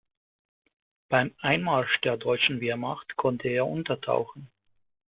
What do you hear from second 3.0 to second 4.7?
konnte er untertauchen.